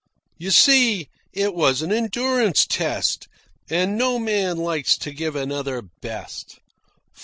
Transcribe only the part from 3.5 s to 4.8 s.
and no man